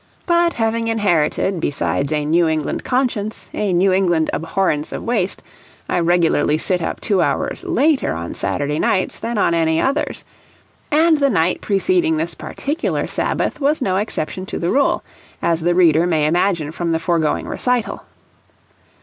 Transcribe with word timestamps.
But 0.25 0.53
having 0.53 0.87
inherited, 0.87 1.59
besides 1.59 2.11
a 2.11 2.25
New 2.25 2.47
England 2.47 2.83
conscience, 2.83 3.49
a 3.53 3.71
New 3.71 3.91
England 3.93 4.31
abhorrence 4.33 4.91
of 4.91 5.03
waste, 5.03 5.43
I 5.87 5.99
regularly 5.99 6.57
sit 6.57 6.81
up 6.81 6.99
two 6.99 7.21
hours 7.21 7.63
later 7.63 8.11
on 8.11 8.33
Saturday 8.33 8.79
nights 8.79 9.19
than 9.19 9.37
on 9.37 9.53
any 9.53 9.79
others; 9.79 10.25
and 10.89 11.19
the 11.19 11.29
night 11.29 11.61
preceding 11.61 12.17
this 12.17 12.33
particular 12.33 13.05
Sabbath 13.05 13.59
was 13.61 13.79
no 13.79 13.97
exception 13.97 14.47
to 14.47 14.57
the 14.57 14.71
rule, 14.71 15.03
as 15.39 15.61
the 15.61 15.75
reader 15.75 16.07
may 16.07 16.25
imagine 16.25 16.71
from 16.71 16.89
the 16.89 16.97
foregoing 16.97 17.47
recital. 17.47 18.01